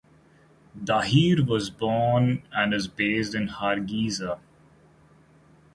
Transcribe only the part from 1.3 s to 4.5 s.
was born and is based in Hargeisa.